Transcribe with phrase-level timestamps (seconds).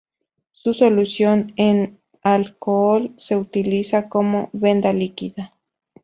[0.51, 5.53] Su solución en alcohol se utiliza como "venda líquida".